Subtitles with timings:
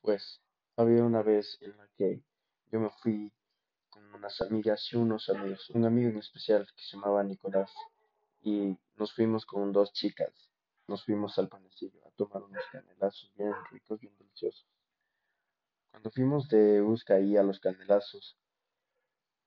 [0.00, 0.40] Pues
[0.76, 2.22] había una vez en la que
[2.70, 3.32] yo me fui
[3.90, 7.72] con unas amigas y unos amigos, un amigo en especial que se llamaba Nicolás,
[8.40, 10.32] y nos fuimos con dos chicas,
[10.86, 14.66] nos fuimos al panecillo a tomar unos canelazos bien ricos, bien deliciosos.
[15.90, 18.36] Cuando fuimos de Usca ahí a los canelazos,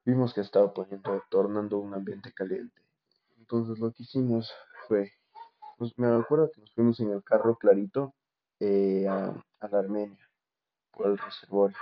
[0.03, 2.81] vimos que estaba poniendo, tornando un ambiente caliente.
[3.37, 4.51] Entonces lo que hicimos
[4.87, 5.13] fue,
[5.77, 8.13] pues, me acuerdo que nos fuimos en el carro clarito
[8.59, 9.33] eh, a
[9.67, 10.30] la Armenia
[10.91, 11.77] por el reservorio.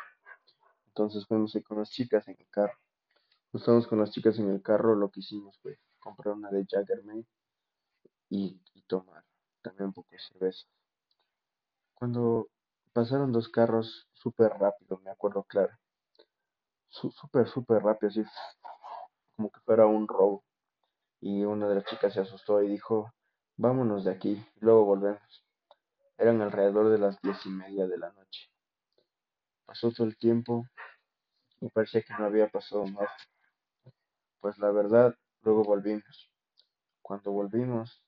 [0.87, 2.77] Entonces fuimos ahí con las chicas en el carro.
[3.51, 6.65] Nos estábamos con las chicas en el carro, lo que hicimos fue comprar una de
[6.69, 7.39] Jaggermeister
[8.29, 9.23] y, y tomar
[9.61, 10.65] también un poco de cerveza.
[11.95, 12.47] Cuando
[12.93, 15.77] pasaron dos carros súper rápido, me acuerdo claro.
[16.89, 18.23] Súper, súper rápido, así
[19.35, 20.43] como que fuera un robo.
[21.21, 23.13] Y una de las chicas se asustó y dijo,
[23.57, 25.45] vámonos de aquí, y luego volvemos.
[26.17, 28.49] Eran alrededor de las diez y media de la noche.
[29.69, 30.65] Pasó todo el tiempo
[31.61, 33.07] y parecía que no había pasado nada.
[34.39, 36.31] Pues la verdad, luego volvimos.
[37.03, 38.01] Cuando volvimos,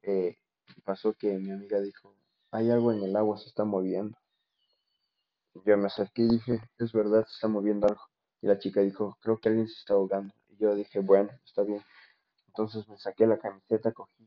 [0.00, 0.38] eh,
[0.84, 2.16] pasó que mi amiga dijo,
[2.50, 4.16] hay algo en el agua, se está moviendo.
[5.66, 8.00] Yo me acerqué y dije, es verdad, se está moviendo algo.
[8.40, 10.32] Y la chica dijo, creo que alguien se está ahogando.
[10.48, 11.84] Y yo dije, bueno, está bien.
[12.46, 14.26] Entonces me saqué la camiseta, cogí,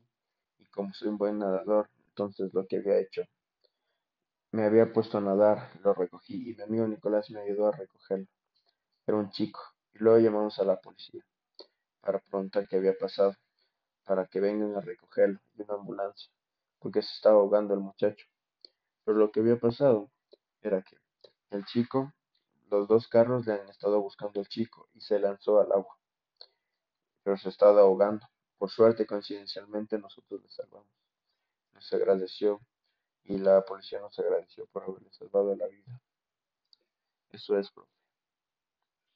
[0.60, 3.22] y como soy un buen nadador, entonces lo que había hecho,
[4.52, 8.28] me había puesto a nadar, lo recogí, y mi amigo Nicolás me ayudó a recogerlo.
[9.06, 9.60] Era un chico.
[9.94, 11.24] Y luego llamamos a la policía
[12.00, 13.34] para preguntar qué había pasado,
[14.04, 16.30] para que vengan a recogerlo, y una ambulancia,
[16.78, 18.26] porque se estaba ahogando el muchacho.
[19.04, 20.10] Pero lo que había pasado
[20.60, 20.96] era que
[21.50, 22.12] el chico,
[22.70, 25.96] los dos carros le han estado buscando al chico y se lanzó al agua,
[27.22, 28.26] pero se estaba ahogando.
[28.58, 30.88] Por suerte, coincidencialmente, nosotros le salvamos.
[31.74, 32.60] Nos agradeció
[33.24, 36.00] y la policía nos agradeció por haberle salvado la vida.
[37.30, 37.88] Eso es, bro.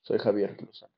[0.02, 0.92] Soy Javier Lozano.